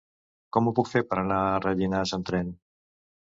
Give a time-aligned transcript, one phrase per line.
[0.55, 2.49] Com ho puc fer per anar a Rellinars amb tren?